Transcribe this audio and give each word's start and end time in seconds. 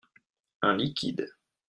Un 0.63 0.77
liquide. 0.77 1.31